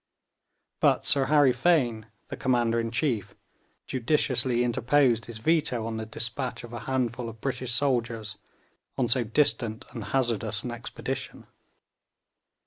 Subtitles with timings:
[0.79, 3.35] But Sir Harry Fane, the Commander in Chief,
[3.85, 8.37] judiciously interposed his veto on the despatch of a handful of British soldiers
[8.97, 11.45] on so distant and hazardous an expedition.